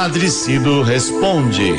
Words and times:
Padre 0.00 0.30
Cido 0.30 0.80
responde. 0.82 1.74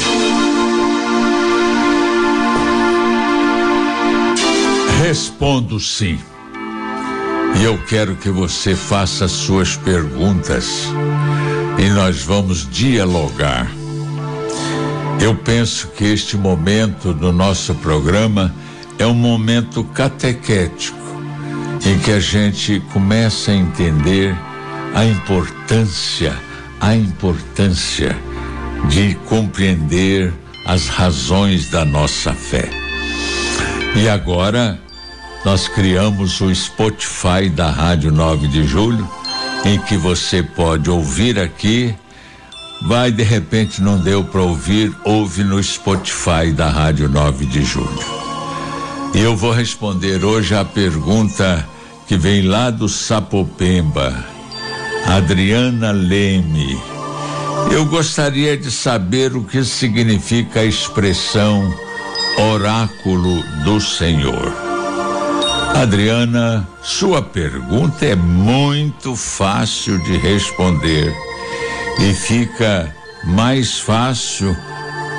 Respondo 5.02 5.80
sim. 5.80 6.20
E 7.58 7.64
eu 7.64 7.78
quero 7.88 8.18
que 8.18 8.30
você 8.30 8.76
faça 8.76 9.30
suas 9.30 9.78
perguntas 9.78 10.90
e 11.78 11.90
nós 11.92 12.22
vamos 12.22 12.70
dialogar. 12.70 13.72
Eu 15.22 15.34
penso 15.34 15.88
que 15.88 16.04
este 16.04 16.36
momento 16.36 17.14
do 17.14 17.32
nosso 17.32 17.74
programa 17.76 18.54
é 19.00 19.08
um 19.08 19.16
momento 19.16 19.82
catequético 19.82 21.00
em 21.86 21.98
que 22.00 22.12
a 22.12 22.20
gente 22.20 22.82
começa 22.92 23.52
a 23.52 23.56
entender 23.56 24.36
a 24.94 25.06
importância, 25.06 26.38
a 26.80 26.96
importância 26.96 28.16
de 28.90 29.16
compreender 29.26 30.34
as 30.66 30.88
razões 30.88 31.70
da 31.70 31.84
nossa 31.84 32.34
fé. 32.34 32.70
E 33.96 34.08
agora 34.08 34.80
nós 35.44 35.68
criamos 35.68 36.40
o 36.42 36.54
Spotify 36.54 37.50
da 37.50 37.70
Rádio 37.70 38.12
9 38.12 38.48
de 38.48 38.64
Julho, 38.64 39.10
em 39.66 39.80
que 39.80 39.98
você 39.98 40.44
pode 40.44 40.90
ouvir 40.90 41.40
aqui. 41.40 41.94
Vai 42.84 43.12
de 43.12 43.24
repente 43.24 43.82
não 43.82 43.98
deu 43.98 44.24
para 44.24 44.42
ouvir, 44.42 44.94
ouve 45.04 45.44
no 45.44 45.62
Spotify 45.62 46.52
da 46.56 46.70
Rádio 46.70 47.10
9 47.10 47.46
de 47.46 47.64
Julho. 47.64 48.20
E 49.14 49.20
eu 49.20 49.36
vou 49.36 49.52
responder 49.52 50.24
hoje 50.24 50.56
a 50.56 50.64
pergunta 50.64 51.68
que 52.08 52.16
vem 52.16 52.44
lá 52.44 52.70
do 52.70 52.88
Sapopemba, 52.88 54.26
Adriana 55.10 55.92
Leme. 55.92 56.80
Eu 57.72 57.84
gostaria 57.86 58.56
de 58.56 58.70
saber 58.70 59.36
o 59.36 59.44
que 59.44 59.64
significa 59.64 60.60
a 60.60 60.66
expressão 60.66 61.74
oráculo 62.54 63.44
do 63.64 63.82
Senhor. 63.82 64.54
Adriana, 65.76 66.68
sua 66.84 67.24
pergunta 67.24 68.06
é 68.06 68.16
muito 68.16 69.16
fácil 69.16 69.98
de 70.04 70.16
responder 70.16 71.12
e 72.00 72.14
fica 72.14 72.94
mais 73.26 73.80
fácil 73.80 74.56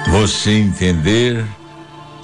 você 0.09 0.53
entender 0.53 1.45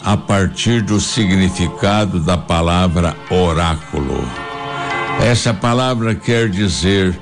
a 0.04 0.16
partir 0.16 0.82
do 0.82 1.00
significado 1.00 2.20
da 2.20 2.36
palavra 2.36 3.16
oráculo. 3.28 4.24
Essa 5.20 5.52
palavra 5.52 6.14
quer 6.14 6.48
dizer 6.48 7.18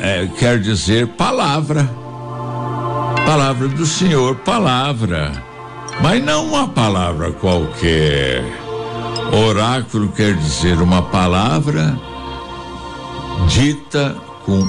é, 0.00 0.26
quer 0.38 0.60
dizer 0.60 1.06
palavra. 1.08 1.88
Palavra 3.26 3.68
do 3.68 3.84
Senhor, 3.84 4.36
palavra. 4.36 5.32
Mas 6.00 6.24
não 6.24 6.46
uma 6.46 6.68
palavra 6.68 7.32
qualquer. 7.32 8.44
Oráculo 9.32 10.08
quer 10.08 10.34
dizer 10.34 10.80
uma 10.80 11.02
palavra 11.02 11.98
dita 13.48 14.16
com 14.44 14.66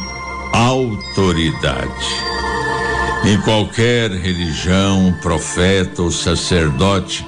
autoridade. 0.53 2.07
Em 3.25 3.39
qualquer 3.41 4.11
religião, 4.11 5.13
profeta 5.21 6.01
ou 6.01 6.11
sacerdote 6.11 7.25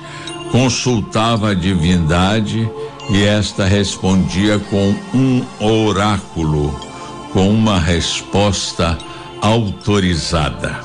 consultava 0.52 1.52
a 1.52 1.54
divindade 1.54 2.70
e 3.10 3.24
esta 3.24 3.66
respondia 3.66 4.60
com 4.60 4.96
um 5.14 5.46
oráculo, 5.60 6.74
com 7.32 7.50
uma 7.50 7.80
resposta 7.80 8.98
autorizada. 9.42 10.80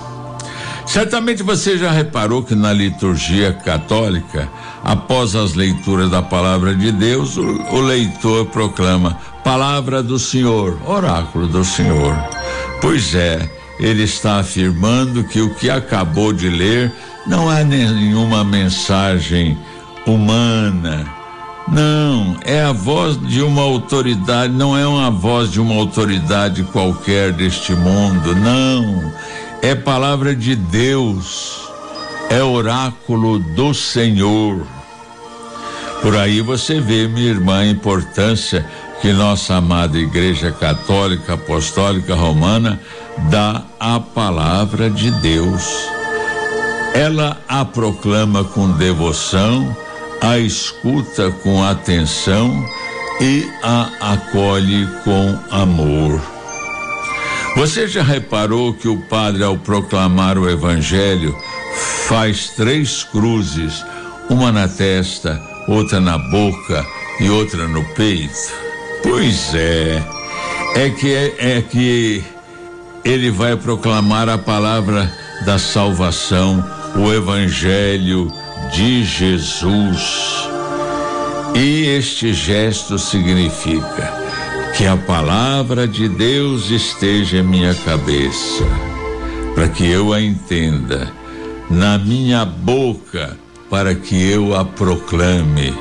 Certamente 0.87 1.43
você 1.43 1.77
já 1.77 1.91
reparou 1.91 2.43
que 2.43 2.55
na 2.55 2.73
liturgia 2.73 3.53
católica, 3.53 4.49
após 4.85 5.35
as 5.35 5.55
leituras 5.55 6.09
da 6.11 6.23
palavra 6.23 6.75
de 6.75 6.93
Deus, 6.93 7.37
o, 7.37 7.43
o 7.43 7.81
leitor 7.81 8.47
proclama: 8.47 9.19
Palavra 9.43 10.03
do 10.03 10.19
Senhor, 10.19 10.79
oráculo 10.87 11.49
do 11.49 11.65
Senhor. 11.65 12.17
Pois 12.81 13.15
é, 13.15 13.51
ele 13.81 14.05
está 14.05 14.39
afirmando 14.39 15.25
que 15.25 15.41
o 15.41 15.55
que 15.57 15.69
acabou 15.69 16.33
de 16.33 16.49
ler 16.49 16.93
não 17.27 17.53
é 17.53 17.65
nenhuma 17.65 18.45
mensagem 18.45 19.59
humana, 20.07 21.05
não, 21.69 22.37
é 22.45 22.63
a 22.63 22.73
voz 22.73 23.21
de 23.21 23.43
uma 23.43 23.63
autoridade, 23.63 24.53
não 24.53 24.77
é 24.77 24.87
uma 24.87 25.11
voz 25.11 25.51
de 25.51 25.61
uma 25.61 25.75
autoridade 25.75 26.63
qualquer 26.65 27.33
deste 27.33 27.75
mundo, 27.75 28.37
não. 28.37 29.13
É 29.63 29.75
palavra 29.75 30.35
de 30.35 30.55
Deus, 30.55 31.69
é 32.31 32.41
oráculo 32.43 33.41
do 33.41 33.75
Senhor. 33.75 34.65
Por 36.03 36.17
aí 36.17 36.41
você 36.41 36.81
vê, 36.81 37.09
minha 37.09 37.31
irmã, 37.31 37.59
a 37.59 37.67
importância 37.67 38.65
que 39.01 39.13
nossa 39.13 39.57
amada 39.57 39.99
Igreja 39.99 40.53
Católica 40.53 41.35
Apostólica 41.35 42.15
Romana 42.15 42.81
dá 43.29 43.63
à 43.81 43.99
palavra 43.99 44.89
de 44.89 45.11
Deus. 45.11 45.65
Ela 46.95 47.37
a 47.49 47.65
proclama 47.65 48.45
com 48.45 48.71
devoção 48.71 49.77
a 50.21 50.39
escuta 50.39 51.31
com 51.43 51.63
atenção 51.63 52.65
e 53.21 53.49
a 53.63 54.13
acolhe 54.13 54.87
com 55.05 55.39
amor. 55.51 56.21
Você 57.57 57.89
já 57.89 58.03
reparou 58.03 58.75
que 58.75 58.87
o 58.87 58.99
padre, 59.03 59.43
ao 59.43 59.57
proclamar 59.57 60.37
o 60.37 60.49
evangelho, 60.49 61.35
faz 62.07 62.51
três 62.51 63.03
cruzes, 63.03 63.85
uma 64.29 64.53
na 64.53 64.69
testa, 64.69 65.41
outra 65.67 65.99
na 65.99 66.19
boca 66.19 66.87
e 67.19 67.31
outra 67.31 67.67
no 67.67 67.83
peito? 67.95 68.53
Pois 69.03 69.55
é, 69.55 70.03
é 70.75 70.91
que 70.91 71.15
é, 71.15 71.57
é 71.57 71.63
que 71.63 72.23
ele 73.05 73.31
vai 73.31 73.57
proclamar 73.57 74.29
a 74.29 74.37
palavra 74.37 75.11
da 75.47 75.59
salvação, 75.59 76.63
o 76.95 77.13
evangelho 77.13 78.31
de 78.73 79.05
Jesus. 79.05 80.49
E 81.55 81.87
este 81.89 82.33
gesto 82.33 82.99
significa 82.99 84.13
que 84.77 84.87
a 84.87 84.97
palavra 84.97 85.89
de 85.89 86.09
Deus 86.09 86.71
esteja 86.71 87.39
em 87.39 87.43
minha 87.43 87.75
cabeça, 87.75 88.65
para 89.55 89.69
que 89.69 89.87
eu 89.87 90.13
a 90.13 90.21
entenda, 90.21 91.11
na 91.71 91.97
minha 91.97 92.45
boca, 92.45 93.37
para 93.71 93.95
que 93.95 94.15
eu 94.31 94.55
a 94.55 94.65
proclame, 94.65 95.75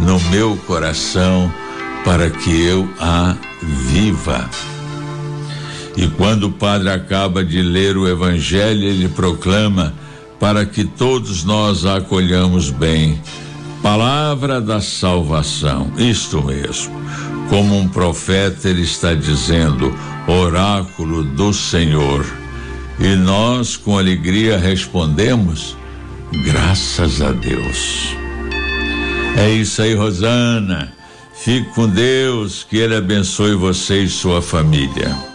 no 0.00 0.18
meu 0.30 0.56
coração, 0.66 1.52
para 2.04 2.28
que 2.28 2.62
eu 2.62 2.88
a 2.98 3.36
viva. 3.62 4.50
E 5.96 6.08
quando 6.08 6.44
o 6.48 6.52
padre 6.52 6.90
acaba 6.90 7.44
de 7.44 7.62
ler 7.62 7.96
o 7.96 8.08
evangelho, 8.08 8.84
ele 8.84 9.08
proclama 9.08 9.94
para 10.40 10.64
que 10.64 10.84
todos 10.84 11.44
nós 11.44 11.84
a 11.84 11.98
acolhamos 11.98 12.70
bem. 12.70 13.20
Palavra 13.82 14.60
da 14.60 14.80
salvação, 14.80 15.92
isto 15.98 16.42
mesmo. 16.42 16.98
Como 17.50 17.78
um 17.78 17.86
profeta, 17.86 18.68
ele 18.68 18.82
está 18.82 19.14
dizendo, 19.14 19.94
oráculo 20.26 21.22
do 21.22 21.52
Senhor. 21.52 22.24
E 22.98 23.14
nós, 23.16 23.76
com 23.76 23.98
alegria, 23.98 24.58
respondemos, 24.58 25.76
graças 26.44 27.20
a 27.20 27.32
Deus. 27.32 28.14
É 29.36 29.50
isso 29.50 29.82
aí, 29.82 29.94
Rosana. 29.94 30.92
Fique 31.34 31.70
com 31.74 31.88
Deus, 31.88 32.66
que 32.68 32.76
Ele 32.76 32.94
abençoe 32.94 33.54
você 33.54 34.02
e 34.02 34.08
sua 34.08 34.42
família. 34.42 35.29